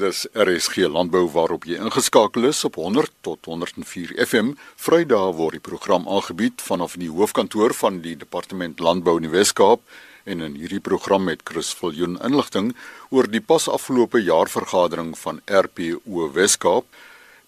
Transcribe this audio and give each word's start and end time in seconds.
Dis 0.00 0.24
RSG 0.32 0.86
Landbou 0.88 1.26
waarop 1.28 1.66
jy 1.68 1.76
ingeskakel 1.76 2.46
is 2.48 2.62
op 2.64 2.78
100 2.80 3.10
tot 3.20 3.44
104 3.44 4.14
FM. 4.24 4.54
Vrydag 4.80 5.34
word 5.36 5.58
die 5.58 5.66
program 5.66 6.06
aangebied 6.08 6.64
vanaf 6.64 6.94
die 6.96 7.10
hoofkantoor 7.12 7.74
van 7.76 7.98
die 8.00 8.14
Departement 8.16 8.80
Landbou 8.80 9.18
in 9.20 9.26
die 9.26 9.32
Wes-Kaap 9.34 9.84
en 10.24 10.40
in 10.40 10.56
hierdie 10.56 10.80
program 10.80 11.28
met 11.28 11.44
Chris 11.44 11.74
Viljoen 11.76 12.16
inligting 12.24 12.72
oor 13.10 13.28
die 13.28 13.44
pas 13.44 13.68
afgelope 13.68 14.24
jaarvergadering 14.24 15.12
van 15.26 15.44
RPO 15.60 16.32
Wes-Kaap. 16.40 16.88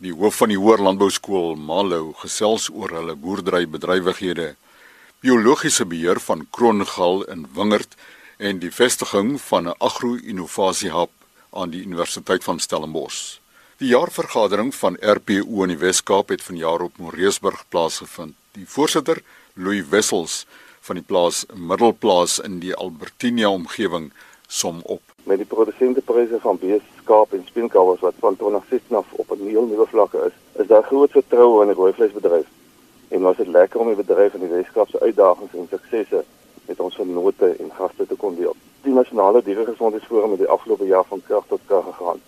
Die 0.04 0.12
hoof 0.12 0.45
van 0.45 0.52
die 0.52 0.61
Hoër 0.61 0.84
Landbou 0.84 1.08
Skool 1.08 1.56
Malo 1.56 2.12
gesels 2.20 2.68
oor 2.68 2.92
hulle 2.92 3.16
boerderybedrywighede, 3.16 4.52
biologiese 5.24 5.88
beheer 5.88 6.20
van 6.20 6.45
Kroongal 6.52 7.24
in 7.24 7.48
Wingerd 7.56 7.96
en 8.36 8.61
die 8.61 8.74
vestiging 8.82 9.38
van 9.40 9.64
'n 9.64 9.79
agro-innovasiehub 9.80 11.23
aan 11.55 11.71
die 11.71 11.82
Universiteit 11.82 12.45
van 12.45 12.59
Stellenbosch. 12.59 13.39
Die 13.77 13.89
jaarvergadering 13.89 14.74
van 14.74 14.97
RPO 15.01 15.62
in 15.62 15.73
die 15.73 15.78
Wes-Kaap 15.78 16.28
het 16.28 16.42
vanjaar 16.42 16.80
op 16.80 16.98
Moreesburg 16.98 17.65
plaasgevind. 17.69 18.34
Die 18.55 18.69
voorsitter, 18.69 19.23
Louis 19.55 19.88
Wessels 19.88 20.47
van 20.87 20.98
die 21.01 21.05
plaas 21.05 21.45
Middelplaas 21.55 22.38
in 22.38 22.59
die 22.62 22.75
Albertinia 22.75 23.51
omgewing 23.51 24.11
som 24.47 24.80
op. 24.83 25.14
Met 25.25 25.41
die 25.42 25.48
produsentepryse 25.48 26.38
van 26.41 26.59
beeskaap 26.59 27.33
en 27.33 27.47
speenkalwers 27.47 28.02
wat 28.05 28.19
van 28.19 28.36
2016 28.36 28.97
af 28.97 29.12
op 29.12 29.30
'n 29.30 29.48
heel 29.48 29.66
nuwe 29.66 29.86
vlakke 29.86 30.19
is, 30.27 30.62
is 30.62 30.66
daar 30.66 30.83
groot 30.83 31.11
vertroue 31.11 31.62
in 31.62 31.69
die 31.69 31.77
rooivleisbedryf. 31.77 32.47
En 33.09 33.20
was 33.20 33.36
dit 33.36 33.47
lekker 33.47 33.80
om 33.80 33.86
die 33.86 34.05
bedryf 34.05 34.34
in 34.34 34.41
die 34.41 34.55
Wes-Kaap 34.55 34.89
se 34.89 35.00
uitdagings 35.00 35.55
en 35.55 35.66
suksesse 35.70 36.25
met 36.66 36.80
ons 36.80 36.95
vennote 36.95 37.56
en 37.59 37.70
gaste 37.73 38.06
te 38.06 38.14
kon 38.14 38.34
deel 38.34 38.56
nasionale 39.14 39.42
dieregesondheidsforum 39.42 40.30
het 40.30 40.38
die 40.38 40.48
afgelope 40.48 40.86
jaar 40.86 41.04
van 41.04 41.22
krag 41.27 41.45
tot 41.46 41.60
krag 41.66 41.84
gegaan. 41.84 42.20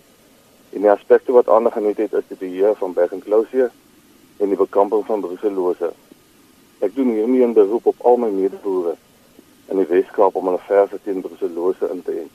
En 0.69 0.81
die 0.81 0.91
aspekte 0.91 1.31
wat 1.31 1.49
aandag 1.49 1.73
geniet 1.73 1.97
het 1.97 2.13
is 2.13 2.23
die 2.27 2.37
beheer 2.37 2.75
van 2.75 2.93
bergenklousie 2.93 3.67
en 4.37 4.47
die 4.47 4.55
bekamping 4.55 5.05
van 5.05 5.19
brucellose. 5.21 5.91
Ek 6.79 6.95
doen 6.95 7.09
hiermee 7.11 7.43
'n 7.47 7.53
beroep 7.53 7.85
op 7.85 7.95
al 7.99 8.17
my 8.17 8.29
medeboere 8.29 8.95
in 9.67 9.77
die 9.77 9.85
Weskaap 9.85 10.35
om 10.35 10.45
hulle 10.45 10.63
verse 10.67 10.99
teen 11.03 11.21
brucellose 11.21 11.89
in 11.91 12.03
te 12.03 12.11
en. 12.11 12.29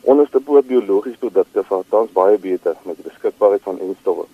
Onderste 0.00 0.40
boot 0.40 0.66
biologiese 0.66 1.18
produkte 1.18 1.64
vaar 1.64 1.84
tans 1.88 2.12
baie 2.12 2.38
beter 2.38 2.76
met 2.82 2.96
die 2.96 3.10
beskikbaarheid 3.10 3.62
van 3.62 3.80
enstowwe. 3.80 4.24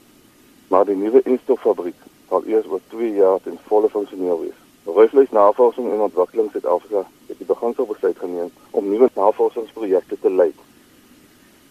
Maar 0.68 0.84
die 0.84 0.96
nuwe 0.96 1.22
enstoffabriek 1.22 1.98
sal 2.28 2.42
eers 2.46 2.66
oor 2.66 2.80
2 2.88 3.14
jaar 3.14 3.38
ten 3.42 3.58
volle 3.66 3.88
funksioneel 3.88 4.40
wees. 4.40 4.58
Rooivleis 4.84 5.30
Navorsing 5.30 5.92
en 5.92 6.00
Ontwikkeling 6.00 6.50
Suid-Afrika 6.50 7.06
beginsel 7.50 7.86
besluit 7.86 8.18
geneem 8.18 8.50
om 8.70 8.88
nuwe 8.88 9.08
navorsingsprojekte 9.14 10.16
te 10.20 10.30
lei. 10.30 10.50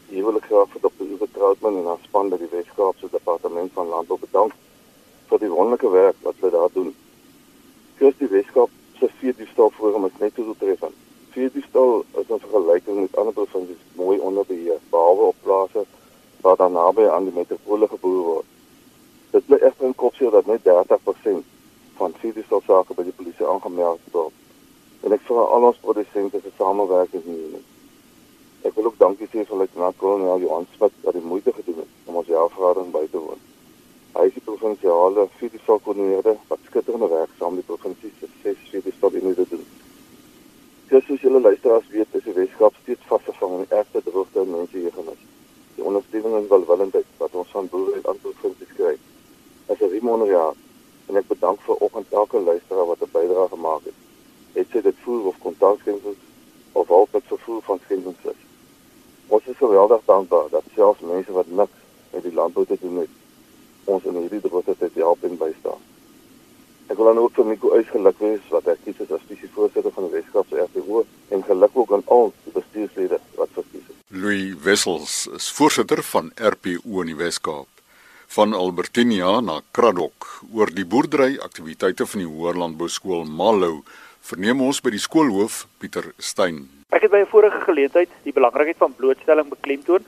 Hier 0.10 0.26
wil 0.26 0.40
ek 0.40 0.48
graag 0.50 0.72
vir 0.74 0.82
Dr. 0.86 1.06
Uwe 1.06 1.28
Troutman 1.36 1.78
en 1.80 1.86
haar 1.92 2.02
span 2.08 2.32
by 2.32 2.40
die 2.42 2.50
Weskaapse 2.52 3.08
Departement 3.14 3.72
van 3.78 3.92
Landbou 3.94 4.18
bedank 4.20 4.56
vir 5.30 5.44
die 5.44 5.52
wonderlike 5.54 5.92
werk 5.94 6.18
wat 6.26 6.42
hulle 6.42 6.56
daar 6.56 6.74
doen. 6.74 6.90
Kies 8.00 8.18
die 8.20 8.32
Weskaap 8.34 8.74
se 9.00 9.08
veediefstal 9.22 9.72
forum 9.78 10.08
is 10.10 10.18
net 10.24 10.36
so 10.36 10.48
doeltreffend. 10.50 10.98
Veediefstal 11.36 12.04
is 12.24 12.28
'n 12.28 12.44
vergelyking 12.44 13.00
met 13.06 13.16
ander 13.22 13.38
provinsies 13.38 13.86
mooi 14.02 14.18
onder 14.20 14.46
beheer, 14.52 14.82
behalwe 14.90 15.30
op 15.32 15.40
plase 15.44 15.86
waar 16.42 16.58
daar 16.58 16.72
naby 16.72 17.08
aan 17.08 17.30
die 17.30 17.38
metropole 17.38 17.88
geboer 17.88 18.24
word. 18.32 18.50
Dit 19.32 19.46
bly 19.46 19.58
egter 19.62 19.86
in 19.86 19.96
kopsie 19.96 20.30
dat 20.32 20.46
net 20.46 20.64
30% 20.64 21.46
van 21.96 22.14
veediefstal 22.20 22.62
sake 22.68 22.94
by 22.94 23.04
die 23.04 23.18
polisie 23.22 23.48
aangemeld 23.48 24.00
word 24.12 24.39
en 25.04 25.16
ek 25.16 25.22
vra 25.28 25.44
al 25.56 25.68
ons 25.70 25.78
produsente 25.84 26.40
se 26.44 26.52
samewerking 26.58 27.24
hier. 27.24 27.60
Ek 28.68 28.74
wil 28.76 28.90
ook 28.90 28.98
dankie 29.00 29.28
sê 29.32 29.46
vir 29.48 29.62
Luitenant 29.62 29.98
Kolonel 29.98 30.42
Johan 30.44 30.66
Smit 30.74 30.96
wat 31.06 31.16
die 31.16 31.24
moeite 31.24 31.54
gedoen 31.56 31.80
het 31.80 32.10
om 32.12 32.18
ons 32.20 32.28
jaarvergadering 32.28 32.90
by 32.96 33.06
te 33.12 33.22
woon. 33.24 33.40
Hy 34.18 34.26
is 34.28 34.36
die 34.36 34.44
provinsiale 34.44 35.28
fisiese 35.40 35.78
wat 36.50 36.66
skitterende 36.66 37.08
werk 37.14 37.32
saam 37.38 37.56
met 37.56 37.64
die 37.64 37.70
provinsie 37.70 38.12
se 38.20 38.28
ses 38.42 38.58
fisiese 38.72 39.12
unite 39.22 39.46
doen. 39.54 39.64
Dis 40.90 41.06
soos 41.06 41.22
julle 41.22 41.40
luisteraars 41.40 41.88
weet, 41.94 42.16
is 42.18 42.24
die 42.26 42.34
Weskaap 42.34 42.76
steeds 42.82 43.08
vasgevang 43.08 43.60
in 43.60 43.66
die 43.66 43.76
ergste 43.78 44.02
droogte 44.04 44.42
en 44.42 44.52
mense 44.52 44.78
hier 44.78 44.92
gemis. 44.92 45.24
Die 45.78 45.86
ondersteuning 45.86 46.36
en 46.42 46.50
welwillendheid 46.50 47.16
wat 47.22 47.40
ons 47.40 47.56
van 47.56 47.72
boere 47.72 47.96
uit 47.96 48.12
ander 48.12 48.36
provinsies 48.42 48.76
kry, 48.76 48.98
is 49.70 49.80
'n 49.80 49.94
remoner 49.96 50.28
jaar 50.28 50.54
en 51.08 51.16
ek 51.16 51.28
bedank 51.28 51.62
vir 51.62 51.76
oggend 51.88 52.12
elke 52.12 52.40
luisteraar 52.40 52.92
wat 52.92 53.02
'n 53.02 53.14
bydrae 53.14 53.48
gemaak 53.56 53.86
het 53.86 54.09
het 54.54 54.72
sy 54.72 54.82
dit 54.82 55.04
voel 55.04 55.28
of 55.32 55.38
kontakskennis 55.44 56.24
of 56.72 56.90
al 56.90 57.08
met 57.12 57.24
vervoer 57.28 57.62
van 57.68 57.80
skennis 57.86 58.26
is. 58.34 58.42
Ons 59.28 59.46
is 59.46 59.58
geweldig 59.58 60.02
dankbaar 60.06 60.50
dat 60.50 60.74
selfs 60.76 61.06
mense 61.06 61.32
wat 61.32 61.48
niks 61.48 61.78
met 62.14 62.24
die 62.24 62.34
landbou 62.34 62.66
te 62.66 62.78
doen 62.82 62.98
het, 63.04 63.16
ons 63.86 64.04
in 64.04 64.18
hierdie 64.24 64.42
te 64.42 64.90
help 64.96 65.24
en 65.24 65.38
bystaan. 65.38 65.88
Ek 66.90 66.98
wil 66.98 67.06
dan 67.12 67.20
ook 67.22 67.36
vir 67.38 67.46
Nico 67.46 67.70
uitgeluk 67.78 68.22
wees 68.24 68.46
wat 68.50 68.66
hy 68.66 68.74
kies 68.84 69.02
as 69.04 69.22
spesifieke 69.22 69.54
voorsitter 69.54 69.94
van 69.94 70.08
die 70.08 70.16
Weskaapse 70.16 70.64
RTO 70.64 71.04
en 71.36 71.44
geluk 71.46 71.76
ook 71.78 71.92
aan 71.94 72.06
al 72.16 72.32
die 72.46 72.54
bestuurslede 72.56 73.20
wat 73.38 73.52
verkies 73.54 73.84
is. 73.86 74.00
Louis 74.10 74.56
Wessels 74.66 75.28
is 75.38 75.52
voorsitter 75.54 76.02
van 76.04 76.32
RPO 76.34 77.04
in 77.04 77.12
die 77.12 77.20
Weskaap 77.20 77.70
van 78.34 78.54
Albertinia 78.58 79.36
na 79.42 79.60
Kraddock 79.74 80.26
oor 80.54 80.74
die 80.74 80.86
boerdery 80.86 81.38
aktiwiteite 81.42 82.06
van 82.10 82.24
die 82.24 82.30
Hoërlandbou 82.30 82.90
skool 82.90 83.24
Malou 83.26 83.84
verneem 84.26 84.62
ons 84.62 84.82
by 84.84 84.92
die 84.94 85.02
skoolhoof 85.02 85.66
Pieter 85.80 86.12
Steyn. 86.18 86.64
Ek 86.92 87.04
het 87.06 87.12
by 87.12 87.22
'n 87.24 87.32
vorige 87.32 87.62
geleentheid 87.66 88.10
die 88.24 88.34
belangrikheid 88.34 88.78
van 88.78 88.94
blootstelling 88.94 89.50
beklemtoon 89.50 90.04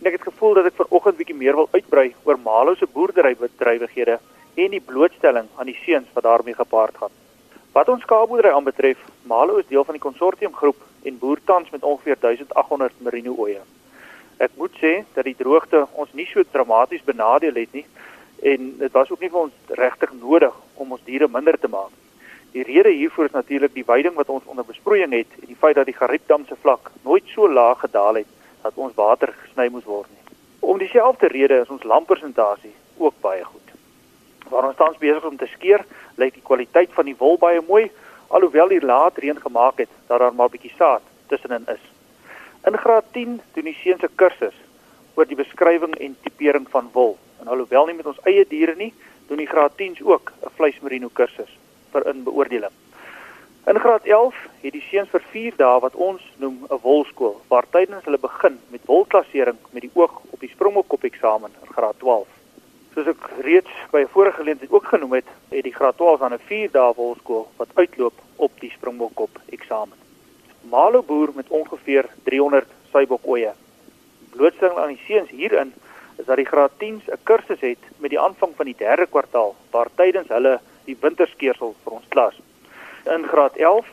en 0.00 0.06
ek 0.06 0.18
het 0.18 0.28
gevoel 0.32 0.54
dat 0.54 0.66
ek 0.66 0.80
vanoggend 0.82 1.16
bietjie 1.16 1.36
meer 1.36 1.54
wil 1.54 1.68
uitbrei 1.72 2.14
oor 2.24 2.38
Malo 2.38 2.74
se 2.74 2.86
boerderybedrywighede 2.86 4.18
en 4.54 4.70
die 4.70 4.80
blootstelling 4.80 5.48
aan 5.56 5.66
die 5.66 5.78
seuns 5.84 6.08
wat 6.14 6.24
daarmee 6.24 6.54
gepaard 6.54 6.96
gaan. 6.96 7.14
Wat 7.72 7.88
ons 7.88 8.02
skaapboerdery 8.02 8.52
aanbetref, 8.54 8.98
Malo 9.22 9.56
is 9.56 9.66
deel 9.68 9.84
van 9.84 9.94
die 9.94 10.02
konsortiumgroep 10.02 10.76
en 11.02 11.18
boer 11.18 11.38
tans 11.44 11.70
met 11.70 11.82
ongeveer 11.82 12.16
1800 12.20 12.92
merino 12.98 13.34
oeye. 13.38 13.60
Ek 14.38 14.50
moet 14.56 14.72
sê 14.80 15.04
dat 15.14 15.24
die 15.24 15.36
droogte 15.36 15.86
ons 15.92 16.12
nie 16.12 16.26
so 16.26 16.42
dramaties 16.50 17.04
benadeel 17.04 17.54
het 17.54 17.72
nie 17.72 17.86
en 18.42 18.78
dit 18.78 18.92
was 18.92 19.10
ook 19.10 19.20
nie 19.20 19.30
vir 19.30 19.40
ons 19.40 19.52
regtig 19.68 20.12
nodig 20.12 20.54
om 20.74 20.92
ons 20.92 21.04
diere 21.04 21.28
minder 21.28 21.58
te 21.58 21.68
maak. 21.68 21.92
Die 22.56 22.64
rede 22.64 22.88
hiervoor 22.88 23.24
is 23.24 23.34
natuurlik 23.36 23.74
die 23.74 23.84
veiding 23.84 24.14
wat 24.16 24.30
ons 24.32 24.44
onder 24.48 24.64
besproeiing 24.64 25.12
het 25.12 25.32
en 25.40 25.50
die 25.50 25.58
feit 25.60 25.74
dat 25.76 25.84
die 25.84 25.94
Gariepdam 25.96 26.46
se 26.48 26.56
vlak 26.60 26.86
nooit 27.04 27.26
so 27.28 27.50
laag 27.52 27.82
gedaal 27.82 28.14
het 28.14 28.30
dat 28.62 28.78
ons 28.80 28.94
water 28.96 29.28
gesny 29.42 29.66
moes 29.68 29.84
word 29.84 30.08
nie. 30.08 30.38
Om 30.64 30.78
dieselfde 30.80 31.28
rede 31.28 31.58
is 31.60 31.72
ons 31.74 31.84
landpersentasie 31.84 32.72
ook 32.96 33.18
baie 33.20 33.42
goed. 33.44 33.74
Waar 34.48 34.70
ons 34.70 34.78
tans 34.78 34.96
besig 35.02 35.20
is 35.20 35.28
om 35.28 35.36
te 35.36 35.50
skeer, 35.50 35.84
lyk 36.16 36.32
die 36.38 36.46
kwaliteit 36.46 36.94
van 36.96 37.04
die 37.10 37.14
wol 37.18 37.36
baie 37.42 37.60
mooi, 37.66 37.90
alhoewel 38.32 38.72
hier 38.72 38.88
laat 38.88 39.20
reën 39.20 39.42
gemaak 39.44 39.84
het 39.84 39.92
dat 40.06 40.24
daar 40.24 40.32
maar 40.32 40.48
'n 40.48 40.56
bietjie 40.56 40.72
saad 40.78 41.04
tussenin 41.28 41.68
is. 41.74 41.84
In 42.64 42.78
graad 42.78 43.12
10 43.12 43.40
doen 43.52 43.68
die 43.68 43.76
seuns 43.82 44.00
'n 44.00 44.16
kursus 44.16 44.56
oor 45.14 45.26
die 45.26 45.36
beskrywing 45.36 45.94
en 46.00 46.16
tipering 46.22 46.66
van 46.70 46.88
wol. 46.92 47.18
En 47.40 47.48
alhoewel 47.48 47.86
nie 47.86 48.00
met 48.00 48.06
ons 48.06 48.24
eie 48.24 48.48
diere 48.48 48.74
nie, 48.76 48.94
doen 49.28 49.44
die 49.44 49.52
graad 49.54 49.76
10s 49.76 50.00
ook 50.00 50.32
'n 50.40 50.56
vleismerino 50.56 51.08
kursus 51.12 51.52
vir 51.96 52.12
inbeoordeling. 52.12 52.74
In 53.66 53.80
graad 53.82 54.04
11 54.06 54.34
het 54.62 54.72
die 54.76 54.84
seuns 54.90 55.10
vir 55.10 55.22
4 55.32 55.54
dae 55.58 55.78
wat 55.82 55.94
ons 56.08 56.22
noem 56.42 56.58
'n 56.70 56.78
wolskool 56.82 57.40
waar 57.50 57.66
tydens 57.74 58.04
hulle 58.04 58.20
begin 58.22 58.58
met 58.70 58.84
wolklassering 58.90 59.58
met 59.70 59.82
die 59.82 59.90
oog 59.94 60.12
op 60.30 60.40
die 60.40 60.52
springbokkop 60.52 61.04
eksamen 61.04 61.50
in 61.62 61.72
graad 61.74 61.98
12. 61.98 62.28
Soos 62.94 63.10
ek 63.10 63.26
reeds 63.48 63.72
by 63.90 64.00
'n 64.04 64.12
vorige 64.14 64.36
geleentheid 64.36 64.70
ook 64.72 64.86
genoem 64.86 65.12
het, 65.18 65.28
het 65.50 65.64
die 65.64 65.74
graad 65.74 65.96
12 65.96 66.20
dan 66.20 66.32
'n 66.34 66.46
4 66.46 66.70
dae 66.70 66.94
wolskool 66.94 67.48
wat 67.56 67.74
uitloop 67.74 68.14
op 68.36 68.52
die 68.60 68.70
springbokkop 68.70 69.40
eksamen. 69.50 69.98
Malo 70.70 71.02
boer 71.02 71.30
met 71.34 71.48
ongeveer 71.48 72.06
300 72.22 72.66
suibokoeie. 72.92 73.52
Blootstelling 74.30 74.78
aan 74.78 74.94
die 74.94 75.04
seuns 75.06 75.30
hierin 75.30 75.72
is 76.16 76.24
dat 76.24 76.36
die 76.36 76.46
graad 76.52 76.72
10s 76.78 77.10
'n 77.10 77.18
kursus 77.22 77.60
het 77.60 77.82
met 77.98 78.10
die 78.10 78.20
aanvang 78.20 78.52
van 78.56 78.66
die 78.66 78.76
3de 78.78 79.06
kwartaal 79.06 79.54
waar 79.70 79.88
tydens 79.94 80.28
hulle 80.28 80.60
die 80.86 80.96
winterskeersel 81.00 81.74
vir 81.84 81.98
ons 81.98 82.08
klas. 82.14 82.38
In 83.14 83.26
graad 83.26 83.56
11 83.56 83.86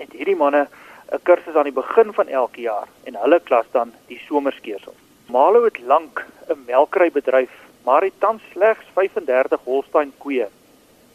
het 0.00 0.12
hierdie 0.12 0.36
manne 0.36 0.66
'n 1.12 1.22
kursus 1.22 1.54
aan 1.54 1.68
die 1.68 1.80
begin 1.80 2.12
van 2.12 2.28
elke 2.28 2.60
jaar 2.60 2.88
en 3.04 3.14
hulle 3.14 3.40
klas 3.40 3.66
dan 3.70 3.92
die 4.08 4.20
somerskeersel. 4.28 4.94
Malo 5.28 5.64
het 5.64 5.78
lank 5.78 6.26
'n 6.48 6.64
melkrybedryf, 6.66 7.50
maar 7.84 8.02
het 8.02 8.12
tans 8.18 8.42
slegs 8.52 8.84
35 8.94 9.60
Holstein 9.64 10.12
koeie 10.18 10.48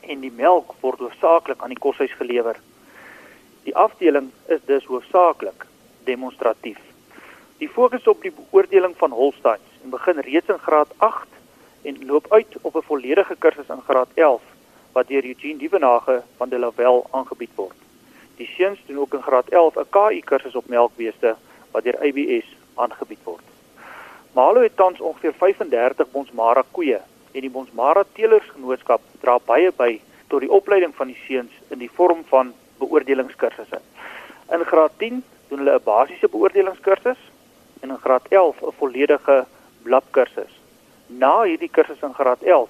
en 0.02 0.20
die 0.20 0.32
melk 0.32 0.74
word 0.82 1.00
hoofsaaklik 1.00 1.62
aan 1.62 1.74
die 1.74 1.80
koshuis 1.80 2.12
gelewer. 2.12 2.56
Die 3.64 3.76
afdeling 3.76 4.32
is 4.46 4.60
dus 4.66 4.86
hoofsaaklik 4.86 5.66
demonstratief. 6.04 6.80
Die 7.58 7.70
fokus 7.70 8.08
op 8.08 8.22
die 8.22 8.32
beoordeling 8.32 8.98
van 8.98 9.12
Holsteins 9.12 9.70
en 9.84 9.90
begin 9.90 10.20
reeds 10.20 10.48
in 10.48 10.60
graad 10.60 10.88
8 10.98 11.28
en 11.82 12.06
loop 12.06 12.26
uit 12.30 12.58
op 12.62 12.76
'n 12.76 12.88
volledige 12.92 13.36
kursus 13.36 13.70
in 13.70 13.82
graad 13.82 14.10
11 14.14 14.42
wat 14.92 15.08
deur 15.08 15.26
Eugene 15.26 15.58
Dievenage 15.58 16.22
van 16.38 16.50
Delavel 16.50 17.08
aangebied 17.12 17.56
word. 17.56 17.78
Die 18.38 18.48
seuns 18.48 18.80
doen 18.86 19.00
ook 19.00 19.14
in 19.14 19.22
graad 19.22 19.50
11 19.50 19.76
'n 19.76 19.90
KI 19.90 20.22
kursus 20.22 20.56
op 20.56 20.68
melkbeeste 20.68 21.36
wat 21.72 21.84
deur 21.84 22.00
ABS 22.00 22.48
aangebied 22.76 23.24
word. 23.24 23.46
Malo 24.32 24.62
het 24.62 24.76
tans 24.76 25.00
ongeveer 25.00 25.34
35 25.34 26.12
Bonsmara 26.12 26.64
koeie 26.72 27.02
en 27.32 27.42
die 27.42 27.50
Bonsmara 27.50 28.04
Telersgenootskap 28.14 29.02
dra 29.22 29.40
baie 29.46 29.72
by 29.72 30.02
tot 30.28 30.40
die 30.40 30.52
opleiding 30.52 30.96
van 30.96 31.08
die 31.08 31.22
seuns 31.28 31.52
in 31.70 31.78
die 31.78 31.92
vorm 31.92 32.24
van 32.30 32.54
beoordelingskursusse. 32.78 33.82
In 34.50 34.66
graad 34.66 34.92
10 34.98 35.24
doen 35.50 35.60
hulle 35.60 35.80
'n 35.80 35.84
basiese 35.84 36.28
beoordelingskursus 36.28 37.18
en 37.82 37.90
in 37.90 37.98
graad 37.98 38.26
11 38.30 38.62
'n 38.62 38.78
volledige 38.78 39.46
blapkursus. 39.84 40.54
Na 41.08 41.42
hierdie 41.42 41.70
kursus 41.72 42.02
in 42.02 42.14
graad 42.14 42.42
11 42.42 42.70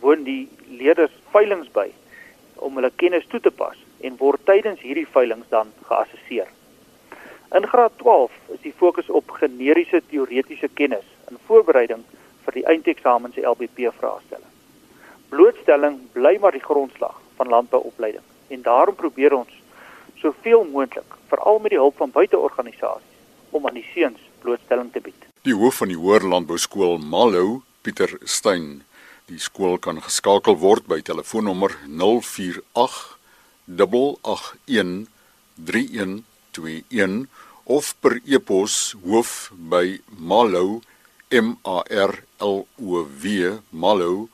woon 0.00 0.24
die 0.24 0.48
leerders 0.68 1.14
veilinge 1.32 1.68
by 1.74 1.88
om 2.66 2.78
hulle 2.78 2.90
kennis 2.96 3.26
toe 3.32 3.40
te 3.40 3.50
pas 3.50 3.76
en 4.00 4.16
word 4.18 4.44
tydens 4.46 4.80
hierdie 4.80 5.06
veilinge 5.06 5.46
dan 5.50 5.72
geassesseer. 5.90 6.48
In 7.56 7.66
graad 7.66 7.94
12 8.02 8.34
is 8.54 8.60
die 8.62 8.74
fokus 8.76 9.08
op 9.08 9.30
generiese 9.40 10.02
teoretiese 10.10 10.68
kennis 10.80 11.06
in 11.30 11.40
voorbereiding 11.46 12.04
vir 12.44 12.58
die 12.58 12.66
eindeksamen 12.68 13.32
se 13.32 13.46
LBP 13.46 13.92
vraestelling. 14.00 14.50
Blootstelling 15.28 15.98
bly 16.12 16.36
maar 16.40 16.56
die 16.56 16.64
grondslag 16.64 17.16
van 17.36 17.48
landbouopleiding 17.48 18.24
en 18.48 18.62
daarom 18.62 18.96
probeer 18.96 19.34
ons 19.36 19.54
soveel 20.20 20.64
moontlik, 20.72 21.16
veral 21.28 21.58
met 21.62 21.70
die 21.74 21.78
hulp 21.78 21.96
van 21.96 22.10
buiteorganisasies, 22.10 23.16
om 23.50 23.66
aan 23.66 23.78
die 23.78 23.86
seuns 23.94 24.20
blootstelling 24.42 24.90
te 24.92 25.00
bied. 25.00 25.26
Die 25.46 25.54
hoof 25.54 25.80
van 25.82 25.92
die 25.92 25.98
Hoër 25.98 26.26
Landbou 26.26 26.58
Skool 26.58 26.98
Malou, 26.98 27.60
Pieter 27.82 28.16
Steyn, 28.24 28.82
die 29.28 29.38
skool 29.38 29.78
kan 29.78 30.00
geskakel 30.02 30.56
word 30.58 30.86
by 30.88 31.00
telefoonnommer 31.04 31.76
048 31.86 32.62
881 32.72 35.06
31 35.60 36.24
0821 36.58 37.28
of 37.64 37.94
per 38.00 38.20
e-pos 38.24 38.96
hoof 39.04 39.52
by 39.52 40.00
malou 40.16 40.80
m 41.30 41.56
a 41.64 41.82
r 41.84 42.24
l 42.40 42.42
o 42.48 42.66
w 42.78 43.60
malou.co.za 43.70 44.28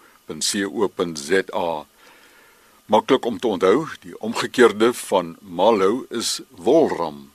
Maklik 2.85 3.25
om 3.25 3.41
te 3.41 3.49
onthou, 3.49 3.89
die 4.05 4.13
omgekeerde 4.21 4.93
van 4.93 5.41
malou 5.41 6.05
is 6.13 6.45
wolram. 6.51 7.33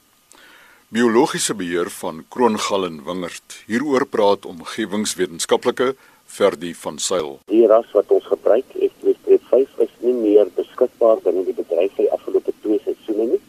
Biologiese 0.94 1.58
beheer 1.58 1.90
van 1.90 2.22
kroongallen 2.30 3.02
wingerd. 3.04 3.64
Hieroor 3.66 4.06
praat 4.06 4.46
omgewingswetenskaplike 4.46 5.96
Ferdi 6.30 6.76
van 6.76 6.98
Sail. 7.02 7.40
Die 7.50 7.66
ras 7.68 7.90
wat 7.98 8.12
ons 8.14 8.26
gebruik, 8.30 8.66
F5 8.78 9.80
is 9.86 9.94
nie 10.06 10.14
meer 10.14 10.50
beskikbaar 10.56 11.22
binne 11.26 11.42
die 11.48 11.56
bedryf 11.58 11.96
vir 11.98 12.06
die 12.06 12.12
afgelope 12.16 12.54
2 12.66 12.78
seisoene 12.86 13.26
nie. 13.32 13.40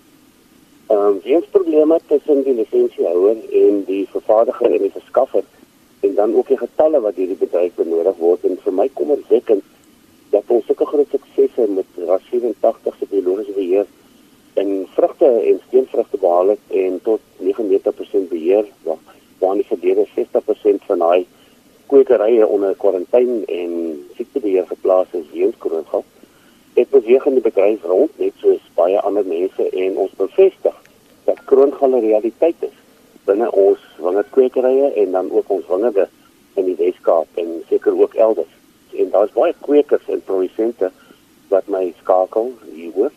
Ehm 0.90 1.06
um, 1.06 1.18
weens 1.26 1.48
probleme 1.54 1.98
tussen 2.08 2.40
die 2.46 2.56
lisensiehouer 2.62 3.42
en 3.62 3.82
die 3.86 4.04
vervaardiger 4.14 4.72
en 4.72 4.86
die 4.86 4.94
verskaffer 4.94 5.44
en 6.00 6.14
dan 6.14 6.34
ook 6.34 6.48
die 6.48 6.58
getalle 6.62 7.00
wat 7.04 7.20
hierdie 7.20 7.38
bedryf 7.42 7.76
benodig 7.76 8.16
word 8.18 8.46
en 8.48 8.56
vir 8.64 8.76
my 8.78 8.88
kommerwekkend 9.00 9.66
dat 10.32 10.54
ons 10.56 10.66
sulke 10.66 10.86
groot 10.88 11.12
suksese 11.14 11.66
met 11.74 12.00
ras 12.08 12.24
84 12.30 12.96
se 12.98 13.10
biologiese 13.10 13.56
beheer 13.58 13.86
en 14.62 14.72
vrugte 14.94 15.28
en 15.50 15.60
steenvrugte 15.66 16.18
behaal 16.24 16.54
het 16.54 16.74
en 16.84 16.96
tot 17.10 17.20
99% 17.50 18.32
beheer 18.32 18.64
waar 18.84 19.60
die 19.60 19.68
verlede 19.68 20.06
60% 20.16 20.88
van 20.88 21.04
daai 21.04 21.26
kwekerye 21.90 22.38
onder 22.50 22.74
kwarantyne 22.82 23.44
en 23.46 23.72
siektebeheer 24.16 24.66
geplaas 24.66 25.12
is 25.18 25.28
weens 25.32 25.58
koronavirus. 25.58 26.06
Ek 26.78 26.90
beweeg 26.94 27.26
in 27.26 27.36
die 27.38 27.44
bedryf 27.44 27.82
rond 27.84 28.18
net 28.22 28.36
soos 28.42 28.62
baie 28.78 29.00
ander 29.06 29.26
mense 29.26 29.64
en 29.84 29.96
ons 30.04 30.12
bevestig 30.18 30.76
dat 31.26 31.42
kroongalle 31.50 32.00
realiteit 32.04 32.62
is 32.66 32.76
binne 33.26 33.50
ons 33.62 33.82
wingerdkwekerye 33.98 34.92
en 35.02 35.12
dan 35.16 35.30
ook 35.30 35.50
ons 35.56 35.66
wingerde 35.68 36.06
in 36.58 36.66
die 36.70 36.76
Weskaap 36.78 37.40
en 37.42 37.50
seker 37.68 37.98
ook 37.98 38.14
elders. 38.14 38.54
En 38.96 39.10
daar's 39.10 39.34
baie 39.34 39.54
kwekers 39.66 40.08
en 40.08 40.22
produsente 40.26 40.90
wat 41.50 41.68
my 41.70 41.92
skakel 42.00 42.52
hieroor 42.72 43.12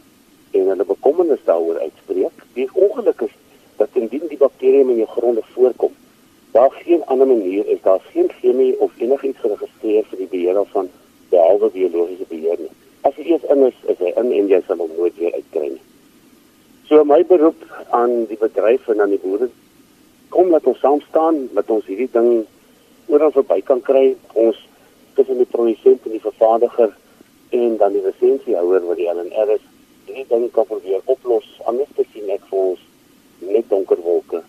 en 0.51 0.69
hulle 0.73 0.85
bekommernis 0.85 1.45
daaroor 1.45 1.79
uitspreek. 1.79 2.45
Die 2.57 2.67
ongeluk 2.73 3.21
is 3.25 3.33
dat 3.77 3.97
indien 3.97 4.27
die 4.29 4.37
bakterieë 4.37 4.85
in 4.85 5.01
jou 5.01 5.09
gronde 5.15 5.45
voorkom, 5.53 5.93
daar 6.53 6.71
geen 6.71 7.05
ander 7.05 7.27
manier 7.27 7.67
is 7.67 7.81
daar 7.81 8.01
geen 8.11 8.29
chemie 8.39 8.79
of 8.79 8.91
enigiets 8.97 9.39
geregistreer 9.39 10.03
vir 10.09 10.17
die 10.17 10.27
beheer 10.29 10.65
van 10.71 10.89
behalwe 11.29 11.69
biologiese 11.73 12.27
beheer 12.29 12.59
nie. 12.61 12.69
As 13.01 13.15
jy 13.17 13.23
eers 13.31 13.47
in 13.49 13.63
is, 13.65 13.77
is 13.89 13.97
hy 13.97 14.11
in 14.21 14.29
en 14.37 14.51
jy 14.51 14.59
sal 14.67 14.77
hom 14.77 14.91
nooit 14.97 15.15
weer 15.17 15.33
uitkry 15.33 15.71
nie. 15.71 15.81
So 16.85 17.01
my 17.09 17.23
beroep 17.25 17.63
aan 17.97 18.27
die 18.29 18.37
bedryf 18.37 18.85
en 18.93 19.01
aan 19.01 19.15
die 19.15 19.21
boere 19.23 19.47
kom 20.35 20.51
dat 20.53 20.67
ons 20.69 20.77
saam 20.85 21.01
staan 21.07 21.39
dat 21.57 21.71
ons 21.73 21.89
hierdie 21.89 22.09
ding 22.13 22.29
oral 23.09 23.33
verby 23.33 23.57
kan 23.65 23.81
kry. 23.81 24.03
Ons 24.45 24.59
tussen 25.17 25.41
die 25.41 25.49
produsent 25.49 26.05
en 26.05 26.13
die 26.19 26.21
vervaardiger 26.21 26.93
en 27.49 27.77
dan 27.81 27.97
die 27.97 28.03
lisensiehouer 28.05 28.85
wat 28.91 29.01
die 29.01 29.09
LNR 29.09 29.55
is, 29.57 29.65
hierdie 30.05 30.27
ding 30.29 30.45
kan 30.53 30.69
probeer 30.69 31.01
oplos. 31.15 31.49
Anders 31.65 31.89
sien 32.13 32.29
ek 32.29 32.45
vir 32.51 32.61
ons 32.75 32.85
net 33.41 33.65
donker 33.73 34.05
wolke 34.05 34.43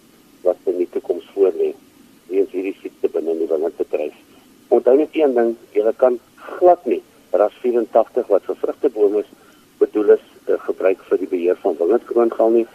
wat 0.45 0.69
in 0.69 0.83
die 0.85 0.91
toekoms 0.93 1.33
voorlê 1.33 1.73
weens 2.35 2.53
hierdie 2.55 2.77
siekte 2.83 3.11
binne 3.15 3.39
die 3.39 3.51
wingerdbedryf. 3.51 4.15
Onthou 4.75 4.97
net 4.99 5.17
een 5.17 5.35
ding, 5.39 5.57
jy 5.77 5.93
kan 6.01 6.19
glad 6.59 6.87
nie 6.91 7.03
ras 7.35 7.55
84 7.63 8.29
wat 8.31 8.47
vir 8.47 8.59
vrugtebome 8.63 9.25
bedoel 9.81 10.15
is 10.17 10.25
uh, 10.47 10.59
gebruik 10.67 11.03
vir 11.09 11.21
die 11.23 11.31
beheer 11.31 11.59
van 11.63 11.79
wingerdkroongal 11.81 12.59
nie. 12.59 12.67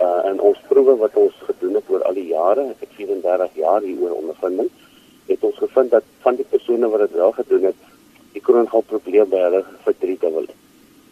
Uh 0.00 0.30
en 0.30 0.40
ons 0.48 0.60
proewe 0.68 0.96
wat 1.02 1.16
ons 1.20 1.36
gedoen 1.46 1.76
het 1.76 1.90
oor 1.92 2.02
al 2.08 2.16
die 2.16 2.30
jare, 2.30 2.64
ek 2.72 2.86
het 2.86 2.94
34 2.96 3.58
jaar 3.60 3.84
hieroor 3.84 4.16
ondervinding, 4.16 4.70
het 5.28 5.44
ons 5.46 5.58
gevind 5.60 5.92
dat 5.92 6.06
van 6.24 6.38
die 6.38 6.46
persone 6.48 6.88
wat 6.88 7.04
dit 7.04 7.18
wel 7.20 7.34
gedoen 7.36 7.66
het, 7.68 7.82
die 8.32 8.42
kroongal 8.46 8.86
probleem 8.88 9.28
by 9.30 9.42
hulle 9.46 9.60
verdrietig 9.84 10.32
wil. 10.36 10.48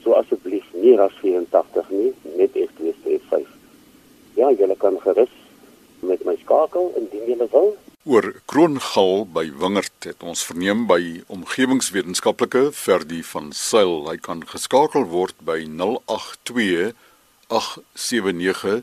So 0.05 0.17
asseblief 0.17 0.67
nie 0.73 0.97
ras 0.97 1.15
84 1.21 1.93
nie, 1.93 2.15
net 2.41 2.57
F2 2.57 2.95
F5. 3.19 3.45
Ja, 4.41 4.51
julle 4.51 4.79
kan 4.81 4.97
gerus 5.05 5.35
met 6.01 6.25
my 6.25 6.39
skakel 6.41 6.93
indien 6.97 7.29
julle 7.29 7.49
wil 7.53 7.75
oor 8.09 8.41
kroongal 8.49 9.29
by 9.29 9.53
wingerd 9.61 9.93
het 10.09 10.25
ons 10.25 10.41
verneem 10.49 10.89
by 10.89 11.21
omgewingswetenskaplike 11.29 12.73
Ferdi 12.73 13.21
van 13.35 13.53
Sail. 13.53 14.09
Hy 14.09 14.17
kan 14.25 14.41
geskakel 14.49 15.05
word 15.13 15.37
by 15.45 15.69
082 15.69 16.97
879 17.53 18.81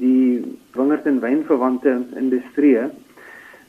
die 0.00 0.42
wingerd 0.74 1.06
en 1.06 1.20
wynverwante 1.22 1.96
industrie. 2.18 2.78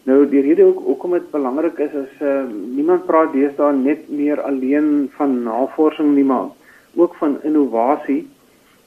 Nou 0.06 0.20
die 0.30 0.42
rede 0.46 0.66
ook 0.66 0.84
hoekom 0.86 1.16
dit 1.18 1.32
belangrik 1.32 1.80
is 1.82 1.94
is 1.98 2.22
uh, 2.22 2.44
niemand 2.50 3.06
praat 3.10 3.34
deesdae 3.34 3.74
net 3.78 4.10
meer 4.10 4.42
alleen 4.42 5.10
van 5.18 5.44
navorsing 5.44 6.14
nie 6.16 6.26
maar 6.26 6.52
ook 6.96 7.16
van 7.22 7.38
innovasie. 7.44 8.28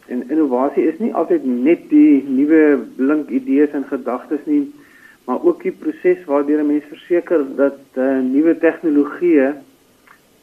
En 0.06 0.24
innovasie 0.30 0.86
is 0.88 0.98
nie 0.98 1.14
altyd 1.14 1.44
net 1.44 1.88
die 1.90 2.24
nuwe 2.24 2.78
blink 2.96 3.28
idees 3.28 3.74
en 3.76 3.84
gedagtes 3.90 4.46
nie, 4.46 4.62
maar 5.28 5.42
ook 5.44 5.62
die 5.62 5.74
proses 5.76 6.24
waardeur 6.24 6.62
'n 6.62 6.66
mens 6.66 6.84
verseker 6.88 7.44
dat 7.56 7.80
uh, 7.94 8.20
nuwe 8.24 8.54
tegnologieë 8.58 9.48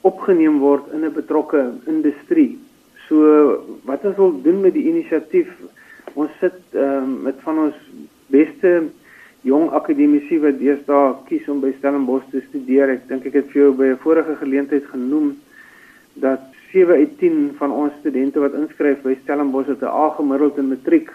opgeneem 0.01 0.60
word 0.62 0.92
in 0.94 1.01
'n 1.06 1.13
betrokke 1.13 1.62
industrie. 1.86 2.60
So 3.08 3.15
wat 3.84 4.06
ons 4.06 4.15
wil 4.15 4.42
doen 4.42 4.62
met 4.62 4.74
die 4.74 4.86
inisiatief, 4.86 5.50
ons 6.13 6.32
sit 6.39 6.60
uh, 6.74 7.01
met 7.24 7.36
van 7.48 7.58
ons 7.65 7.75
beste 8.27 8.84
jong 9.42 9.72
akademici 9.72 10.38
wat 10.39 10.60
deesdae 10.60 11.15
kies 11.25 11.50
om 11.50 11.60
by 11.65 11.74
Stellenbosch 11.77 12.30
te 12.30 12.44
studeer. 12.50 12.89
Ek 12.89 13.08
dink 13.08 13.25
ek 13.25 13.34
het 13.42 13.50
vir 13.54 13.62
jou 13.62 13.74
by 13.74 13.89
'n 13.89 14.04
vorige 14.06 14.36
geleentheid 14.36 14.86
genoem 14.94 15.36
dat 16.13 16.42
7 16.72 16.96
uit 16.96 17.18
10 17.18 17.54
van 17.58 17.72
ons 17.72 17.94
studente 18.00 18.39
wat 18.39 18.54
inskryf 18.54 19.01
by 19.01 19.18
Stellenbosch 19.24 19.68
het 19.68 19.82
'n 19.82 19.96
A 20.06 20.10
gemiddeld 20.10 20.58
in 20.58 20.68
matriek. 20.68 21.10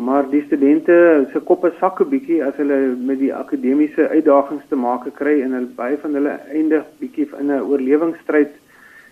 Maar 0.00 0.30
die 0.30 0.42
studente 0.46 1.28
se 1.32 1.40
koppe 1.44 1.72
sak 1.78 2.00
'n 2.00 2.08
bietjie 2.08 2.44
as 2.44 2.56
hulle 2.56 2.96
met 3.08 3.18
die 3.18 3.34
akademiese 3.34 4.08
uitdagings 4.08 4.64
te 4.68 4.76
maak 4.76 5.04
kry 5.14 5.42
en 5.42 5.52
hulle 5.52 5.76
baie 5.76 5.98
van 5.98 6.14
hulle 6.14 6.32
eindig 6.56 6.84
bietjie 7.00 7.28
in 7.38 7.50
'n 7.52 7.60
oorlewingsstryd, 7.60 8.52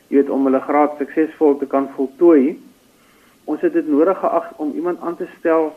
jy 0.09 0.17
weet 0.17 0.31
om 0.31 0.45
hulle 0.49 0.61
graad 0.61 0.97
suksesvol 0.99 1.59
te 1.59 1.67
kan 1.67 1.89
voltooi. 1.97 2.57
Ons 3.45 3.61
het 3.61 3.73
dit 3.73 3.89
nodig 3.89 4.19
geag 4.19 4.47
om 4.57 4.73
iemand 4.75 5.01
aan 5.01 5.17
te 5.17 5.29
stel 5.39 5.73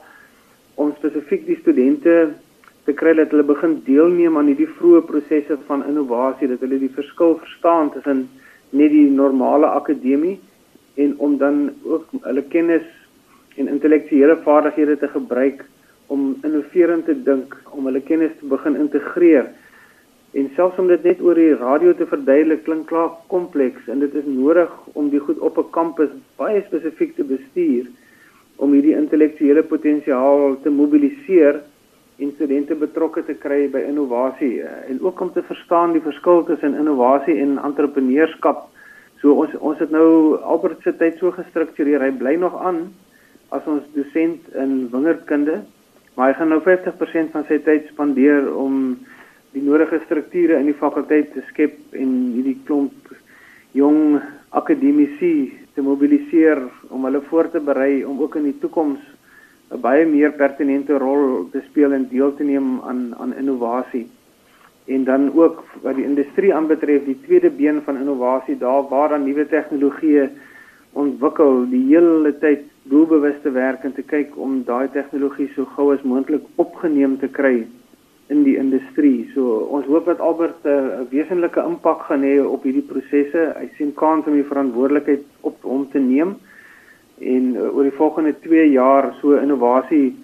om 0.76 0.94
spesifiek 0.96 1.46
die 1.46 1.60
studente 1.60 2.34
te 2.86 2.94
kry 2.94 3.14
dat 3.14 3.32
hulle 3.32 3.44
begin 3.44 3.82
deelneem 3.86 4.38
aan 4.38 4.48
hierdie 4.48 4.74
vroeë 4.78 5.02
prosesse 5.06 5.58
van 5.68 5.86
innovasie, 5.88 6.48
dat 6.48 6.60
hulle 6.60 6.80
die 6.80 6.96
verskil 6.96 7.38
verstaan 7.38 7.92
tussen 7.92 8.30
net 8.70 8.92
die 8.92 9.10
normale 9.10 9.66
akademie 9.66 10.40
en 10.96 11.14
om 11.18 11.38
dan 11.38 11.72
ook 11.84 12.06
hulle 12.22 12.42
kennis 12.42 12.88
en 13.56 13.68
intellektuele 13.68 14.38
vaardighede 14.46 14.98
te 14.98 15.08
gebruik 15.08 15.66
om 16.08 16.38
innoverend 16.44 17.06
te 17.06 17.16
dink, 17.24 17.56
om 17.72 17.86
hulle 17.88 18.02
kennis 18.04 18.34
te 18.40 18.48
begin 18.52 18.76
integreer. 18.76 19.50
En 20.32 20.50
selfs 20.56 20.80
om 20.80 20.88
dit 20.88 21.04
net 21.04 21.22
oor 21.24 21.36
die 21.36 21.56
radio 21.60 21.94
te 21.96 22.08
verduidelik 22.08 22.64
klink 22.64 22.88
klaar 22.92 23.12
kompleks 23.32 23.88
en 23.92 24.00
dit 24.00 24.14
is 24.16 24.28
nodig 24.28 24.72
om 24.94 25.10
die 25.12 25.20
goed 25.20 25.40
op 25.40 25.58
'n 25.58 25.72
kampus 25.72 26.12
baie 26.38 26.64
spesifiek 26.68 27.16
te 27.16 27.24
bestuur 27.24 27.88
om 28.56 28.72
hierdie 28.72 28.96
intellektuele 28.96 29.64
potensiaal 29.64 30.58
te 30.64 30.70
mobiliseer 30.70 31.62
en 32.22 32.32
studente 32.36 32.76
betrokke 32.76 33.24
te 33.26 33.34
kry 33.34 33.68
by 33.74 33.82
innovasie 33.88 34.62
eh, 34.62 34.90
en 34.90 35.00
ook 35.02 35.22
om 35.22 35.32
te 35.34 35.44
verstaan 35.44 35.94
die 35.94 36.04
verskil 36.06 36.44
tussen 36.44 36.78
innovasie 36.78 37.40
en 37.42 37.58
entrepreneurskap. 37.58 38.68
So 39.22 39.34
ons 39.34 39.56
ons 39.60 39.80
het 39.80 39.92
nou 39.92 40.38
Albert 40.42 40.82
se 40.82 40.94
tyd 40.98 41.18
so 41.18 41.32
gestruktureer. 41.32 42.02
Hy 42.02 42.12
bly 42.12 42.36
nog 42.36 42.58
aan 42.62 42.94
as 43.52 43.68
ons 43.68 43.88
dosent 43.96 44.48
in 44.56 44.88
wingerdkunde, 44.92 45.62
maar 46.16 46.32
hy 46.32 46.38
gaan 46.40 46.52
nou 46.54 46.62
50% 46.64 47.34
van 47.36 47.48
sy 47.48 47.58
tyd 47.66 47.90
spandeer 47.92 48.48
om 48.56 48.98
die 49.52 49.64
nodige 49.64 50.00
strukture 50.06 50.60
in 50.60 50.70
die 50.70 50.78
fakulteit 50.78 51.34
te 51.34 51.44
skep 51.50 51.96
en 51.98 52.14
hierdie 52.36 52.58
klomp 52.68 53.12
jong 53.76 54.22
akademici 54.56 55.52
te 55.76 55.84
mobiliseer 55.84 56.64
om 56.92 57.08
hulle 57.08 57.22
voor 57.28 57.50
te 57.52 57.60
berei 57.64 58.04
om 58.08 58.20
ook 58.24 58.38
in 58.40 58.48
die 58.50 58.60
toekoms 58.64 59.04
'n 59.72 59.80
baie 59.80 60.06
meer 60.06 60.32
pertinente 60.36 60.98
rol 61.00 61.48
te 61.52 61.62
speel 61.70 61.94
en 61.94 62.08
deel 62.12 62.36
te 62.36 62.44
neem 62.44 62.80
aan 62.84 63.16
aan 63.16 63.34
innovasie. 63.34 64.08
En 64.86 65.04
dan 65.04 65.32
ook 65.34 65.64
wat 65.82 65.96
die 65.96 66.04
industrie 66.04 66.54
aanbetref, 66.54 67.06
die 67.06 67.22
tweede 67.26 67.50
been 67.50 67.82
van 67.82 67.98
innovasie, 67.98 68.58
daar 68.58 68.84
waar 68.90 69.10
dan 69.10 69.24
nuwe 69.24 69.46
tegnologieë 69.48 70.30
ontwikkel, 70.94 71.70
die 71.70 71.86
hele 71.88 72.34
tyd 72.40 72.68
doelbewus 72.90 73.42
te 73.44 73.52
werk 73.52 73.84
en 73.84 73.94
te 73.94 74.04
kyk 74.04 74.38
om 74.38 74.64
daai 74.64 74.90
tegnologie 74.94 75.50
so 75.56 75.66
gou 75.76 75.92
as 75.94 76.04
moontlik 76.04 76.44
opgeneem 76.56 77.18
te 77.20 77.28
kry 77.28 77.68
in 78.32 78.44
die 78.44 78.58
industrie. 78.58 79.30
So 79.34 79.68
ons 79.76 79.86
hoop 79.86 80.06
dat 80.06 80.20
Albert 80.20 80.66
'n 80.66 81.08
wesenlike 81.10 81.62
impak 81.62 82.08
gaan 82.08 82.24
hê 82.24 82.40
op 82.46 82.64
hierdie 82.64 82.88
prosesse. 82.94 83.54
Hy 83.60 83.70
sien 83.78 83.94
kans 83.94 84.26
om 84.28 84.34
die 84.34 84.50
verantwoordelikheid 84.52 85.24
op 85.42 85.58
hom 85.62 85.90
te 85.92 86.00
neem 86.00 86.36
en 87.22 87.56
uh, 87.56 87.70
oor 87.76 87.84
die 87.84 87.98
volgende 87.98 88.34
2 88.40 88.72
jaar 88.72 89.14
so 89.22 89.38
innovasie 89.38 90.16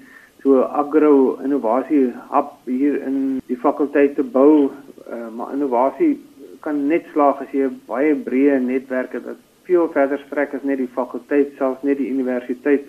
so 0.42 0.62
agro 0.62 1.38
innovasie 1.44 2.08
hub 2.32 2.54
hier 2.66 3.02
in 3.06 3.18
die 3.48 3.58
fakulteit 3.58 4.16
te 4.16 4.24
bou 4.24 4.70
uh, 4.70 5.30
maar 5.36 5.54
innovasie 5.54 6.18
kan 6.66 6.88
net 6.88 7.06
slaag 7.14 7.42
as 7.42 7.54
jy 7.54 7.68
'n 7.68 7.82
baie 7.88 8.16
breë 8.16 8.60
netwerk 8.64 9.14
het 9.14 9.26
wat 9.26 9.47
veel 9.68 9.90
verder 9.94 10.22
strek 10.26 10.56
as 10.56 10.64
net 10.64 10.80
die 10.82 10.92
fakulteit 10.96 11.54
selfs 11.60 11.84
net 11.84 12.00
die 12.00 12.10
universiteit. 12.12 12.88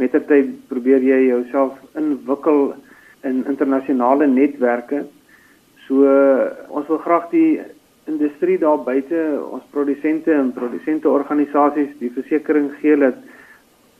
Met 0.00 0.14
ter 0.14 0.24
tyd 0.26 0.52
probeer 0.70 1.02
jy 1.04 1.20
jouself 1.28 1.78
inwikkel 1.98 2.74
in 3.26 3.44
internasionale 3.50 4.26
netwerke. 4.30 5.04
So 5.86 6.06
ons 6.68 6.88
wil 6.90 7.02
graag 7.04 7.28
die 7.34 7.60
industrie 8.10 8.58
daar 8.58 8.80
buite 8.84 9.18
ons 9.50 9.66
produsente 9.74 10.32
en 10.34 10.54
produsente 10.56 11.10
organisasies 11.10 11.92
die 12.00 12.10
versekering 12.14 12.72
gee 12.80 12.96
dat 12.98 13.18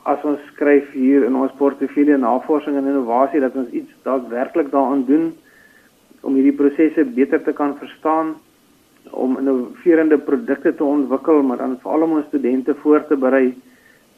as 0.09 0.23
ons 0.25 0.41
skryf 0.55 0.89
hier 0.97 1.27
in 1.29 1.37
ons 1.37 1.53
portefeulje 1.59 2.17
navorsing 2.19 2.79
en 2.79 2.89
innovasie 2.89 3.43
dat 3.45 3.57
ons 3.61 3.71
iets 3.77 3.93
daadwerklik 4.07 4.71
daaraan 4.73 5.05
doen 5.07 5.31
om 6.27 6.37
hierdie 6.39 6.57
prosesse 6.57 7.05
beter 7.05 7.43
te 7.45 7.53
kan 7.57 7.77
verstaan 7.79 8.35
om 9.11 9.39
innoverende 9.39 10.19
produkte 10.19 10.75
te 10.75 10.85
ontwikkel 10.85 11.43
maar 11.43 11.59
dan 11.59 11.79
veral 11.83 12.03
om 12.03 12.17
ons 12.19 12.27
studente 12.27 12.75
voor 12.75 13.07
te 13.07 13.17
berei 13.17 13.55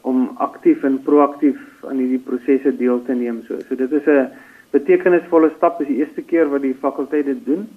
om 0.02 0.30
aktief 0.42 0.82
en 0.82 1.02
proaktief 1.02 1.58
aan 1.86 2.00
hierdie 2.02 2.22
prosesse 2.26 2.76
deel 2.76 3.02
te 3.06 3.14
neem. 3.14 3.42
So 3.46 3.58
so 3.68 3.76
dit 3.76 3.92
is 3.92 4.06
'n 4.06 4.28
betekenisvolle 4.70 5.52
stap. 5.56 5.78
Dis 5.78 5.86
die 5.86 6.00
eerste 6.02 6.22
keer 6.22 6.48
wat 6.50 6.62
die 6.62 6.74
fakulteit 6.74 7.24
dit 7.24 7.44
doen 7.44 7.68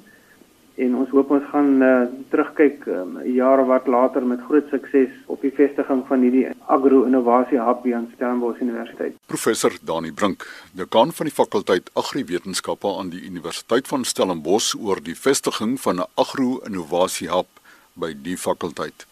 en 0.75 0.95
ons 0.99 1.11
hoop 1.15 1.29
ons 1.31 1.45
gaan 1.51 1.83
uh, 1.83 1.91
terugkyk 2.31 2.83
um, 2.91 3.19
jare 3.31 3.63
wat 3.69 3.87
later 3.87 4.25
met 4.27 4.43
groot 4.47 4.67
sukses 4.73 5.11
op 5.31 5.43
die 5.45 5.53
vestiging 5.55 6.01
van 6.09 6.23
hierdie 6.25 6.49
agro-innovasie 6.71 7.61
hub 7.63 7.83
by 7.85 8.01
Stellenbosch 8.15 8.61
Universiteit. 8.63 9.15
Professor 9.31 9.71
Dani 9.81 10.11
Brink, 10.11 10.43
dekaan 10.75 11.11
van 11.15 11.29
die 11.29 11.35
fakulteit 11.35 11.89
Agriwetenskappe 11.93 12.91
aan 12.99 13.09
die 13.13 13.23
Universiteit 13.23 13.87
van 13.87 14.03
Stellenbosch 14.03 14.75
oor 14.75 14.99
die 15.03 15.15
vestiging 15.15 15.79
van 15.79 15.99
'n 15.99 16.09
agro-innovasie 16.15 17.29
hub 17.31 17.47
by 17.95 18.13
die 18.13 18.37
fakulteit. 18.37 19.07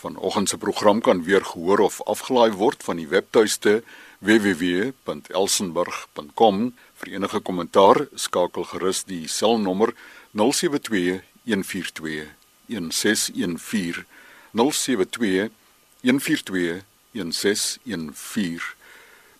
Vanoggend 0.00 0.48
se 0.48 0.58
program 0.58 1.00
kan 1.00 1.24
weer 1.24 1.44
gehoor 1.44 1.78
of 1.78 2.02
afgelaai 2.02 2.52
word 2.52 2.82
van 2.82 2.96
die 2.96 3.08
webtuiste 3.08 3.82
www.elsenburg.com. 4.20 6.72
Vir 7.00 7.12
enige 7.12 7.40
kommentaar 7.40 8.06
skakel 8.14 8.64
gerus 8.64 9.04
die 9.04 9.28
selnommer 9.28 9.92
072 10.32 11.20
142 11.44 12.28
1614 12.66 14.04
072 14.52 15.50
142 16.00 16.82
1614 17.12 18.78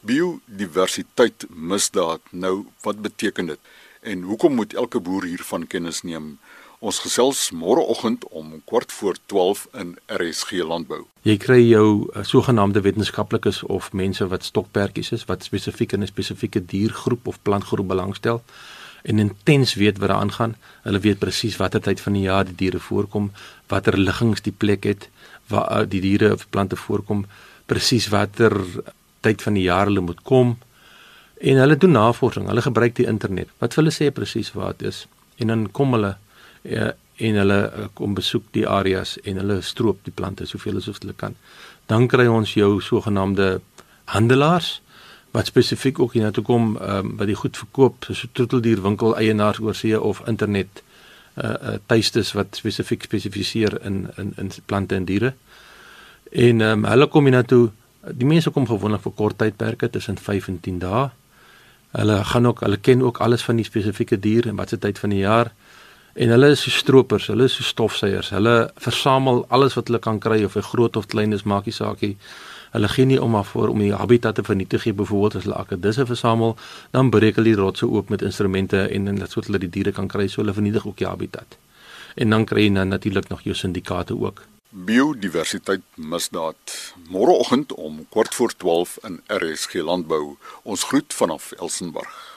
biodiversiteit 0.00 1.46
misdaad 1.48 2.20
nou 2.30 2.64
wat 2.80 3.02
beteken 3.02 3.46
dit? 3.46 3.58
En 4.00 4.22
hoekom 4.22 4.54
moet 4.54 4.74
elke 4.74 5.00
boer 5.00 5.24
hiervan 5.24 5.66
kennis 5.66 6.02
neem? 6.02 6.38
Ons 6.80 6.98
gesels 7.04 7.50
môreoggend 7.52 8.24
om 8.32 8.54
kwart 8.64 8.92
voor 8.92 9.16
12 9.26 9.66
in 9.76 9.98
RSG 10.06 10.62
landbou. 10.64 11.02
Jy 11.28 11.36
kry 11.36 11.58
jou 11.68 12.08
uh, 12.08 12.24
sogenaamde 12.24 12.80
wetenskaplikes 12.80 13.60
of 13.62 13.92
mense 13.92 14.24
wat 14.32 14.46
stokpertjies 14.48 15.12
is 15.12 15.26
wat 15.28 15.44
spesifiek 15.44 15.92
in 15.92 16.00
'n 16.00 16.08
spesifieke 16.08 16.64
diergroep 16.64 17.26
of 17.26 17.42
plantgroep 17.42 17.88
belangstel 17.88 18.40
en 19.02 19.18
intens 19.18 19.74
weet 19.74 19.98
wat 19.98 20.08
daar 20.08 20.18
aangaan. 20.18 20.56
Hulle 20.82 21.00
weet 21.00 21.18
presies 21.18 21.56
watter 21.56 21.80
tyd 21.80 22.00
van 22.00 22.12
die 22.12 22.26
jaar 22.26 22.44
die 22.44 22.56
diere 22.56 22.78
voorkom, 22.78 23.30
watter 23.68 23.98
liggings 23.98 24.42
die 24.46 24.52
plek 24.52 24.84
het 24.84 25.08
waar 25.50 25.82
uh, 25.82 25.86
die 25.88 26.00
diere 26.00 26.32
of 26.32 26.46
plante 26.50 26.76
voorkom, 26.76 27.24
presies 27.66 28.08
watter 28.08 28.54
tyd 29.20 29.42
van 29.42 29.56
die 29.58 29.66
jaar 29.66 29.90
hulle 29.90 30.00
moet 30.00 30.22
kom. 30.22 30.56
En 31.40 31.56
hulle 31.56 31.76
doen 31.76 31.96
navorsing. 31.96 32.46
Hulle 32.46 32.62
gebruik 32.62 32.94
die 32.96 33.06
internet. 33.08 33.48
Wat 33.58 33.74
hulle 33.80 33.92
sê 33.94 34.10
presies 34.14 34.52
waar 34.52 34.76
dit 34.76 34.88
is. 34.88 35.06
En 35.40 35.52
dan 35.52 35.70
kom 35.72 35.96
hulle 35.96 36.16
uh, 36.62 36.90
en 37.20 37.40
hulle 37.42 37.58
uh, 37.64 37.88
kom 37.94 38.14
besoek 38.14 38.46
die 38.56 38.66
areas 38.68 39.16
en 39.24 39.40
hulle 39.40 39.60
stroop 39.64 40.04
die 40.04 40.14
plante 40.14 40.46
soveel 40.48 40.80
as 40.80 40.88
wat 40.90 41.02
hulle 41.04 41.16
kan. 41.16 41.36
Dan 41.90 42.08
kry 42.08 42.26
ons 42.30 42.54
jou 42.54 42.78
sogenaamde 42.84 43.60
handelaars 44.14 44.80
wat 45.30 45.46
spesifiek 45.46 45.98
ook 45.98 46.12
hier 46.12 46.22
na 46.22 46.30
toe 46.30 46.44
kom 46.44 46.76
ehm 46.76 47.06
um, 47.06 47.16
wat 47.16 47.26
die 47.26 47.38
goed 47.38 47.56
verkoop 47.56 48.06
so 48.10 48.28
troeteldierwinkel 48.32 49.16
eienaars 49.16 49.60
oor 49.60 49.74
see 49.74 50.00
of 50.00 50.22
internet 50.26 50.82
uh, 51.34 51.44
uh 51.44 51.74
tuistes 51.86 52.32
wat 52.32 52.56
spesifiek 52.58 53.02
spesifiseer 53.02 53.78
in 53.84 54.08
in 54.16 54.32
in 54.36 54.50
plante 54.66 54.94
en 54.94 55.04
diere. 55.04 55.34
En 56.30 56.60
ehm 56.60 56.84
um, 56.84 56.84
hulle 56.84 57.06
kom 57.06 57.24
hier 57.24 57.36
na 57.36 57.42
toe 57.42 57.70
die 58.00 58.26
mense 58.26 58.50
kom 58.50 58.66
gewoonlik 58.66 59.02
vir 59.02 59.12
kort 59.12 59.38
tydperke 59.38 59.90
tussen 59.90 60.18
5 60.18 60.48
en 60.48 60.60
10 60.60 60.78
dae. 60.78 61.08
Hulle 61.90 62.24
gaan 62.24 62.46
ook 62.46 62.60
hulle 62.60 62.76
ken 62.76 63.02
ook 63.02 63.18
alles 63.18 63.42
van 63.42 63.56
die 63.56 63.64
spesifieke 63.64 64.18
dier 64.18 64.46
en 64.48 64.56
watse 64.56 64.78
tyd 64.78 64.98
van 64.98 65.10
die 65.10 65.18
jaar. 65.18 65.52
En 66.14 66.28
hulle 66.28 66.50
is 66.50 66.62
so 66.62 66.70
stroopers, 66.70 67.26
hulle 67.26 67.44
is 67.44 67.54
so 67.54 67.62
stofsuiers. 67.62 68.30
Hulle 68.30 68.70
versamel 68.76 69.44
alles 69.48 69.74
wat 69.74 69.86
hulle 69.86 69.98
kan 69.98 70.18
kry 70.18 70.44
of 70.44 70.54
hy 70.54 70.60
groot 70.60 70.96
of 70.96 71.06
klein 71.06 71.32
is, 71.32 71.42
maakie 71.42 71.72
saakie 71.72 72.16
hulle 72.70 72.88
gee 72.88 73.06
nie 73.06 73.18
om 73.22 73.34
af 73.34 73.52
vir 73.54 73.72
om 73.72 73.78
die 73.78 73.94
habitat 73.94 74.34
te 74.34 74.44
vernietig 74.46 74.84
nie. 74.84 74.94
Byvoorbeeld 74.94 75.34
as 75.34 75.48
hulle 75.48 75.58
akkedisse 75.58 76.06
versamel 76.06 76.56
dan 76.90 77.10
breek 77.10 77.36
hulle 77.40 77.52
die 77.52 77.58
rotse 77.60 77.86
oop 77.86 78.08
met 78.08 78.22
instrumente 78.22 78.86
en 78.88 79.08
en 79.08 79.18
dat 79.18 79.30
sodat 79.30 79.50
hulle 79.50 79.64
die 79.66 79.72
diere 79.76 79.92
kan 79.92 80.08
kry 80.08 80.28
so 80.28 80.42
hulle 80.42 80.54
vernietig 80.54 80.86
ook 80.86 80.96
die 80.96 81.06
habitat. 81.08 81.58
En 82.14 82.30
dan 82.30 82.44
kry 82.44 82.68
jy 82.68 82.74
dan 82.74 82.88
natuurlik 82.88 83.28
nog 83.28 83.42
jou 83.42 83.54
syndikaate 83.54 84.18
ook. 84.18 84.42
Biodiversiteit 84.70 85.82
misdaad. 85.94 86.94
Môreoggend 87.10 87.74
om 87.74 88.06
kort 88.08 88.34
voor 88.34 88.52
12 88.56 88.98
in 89.02 89.20
RSG 89.26 89.74
landbou. 89.74 90.36
Ons 90.62 90.84
groet 90.84 91.14
vanaf 91.14 91.52
Elsenburg 91.52 92.29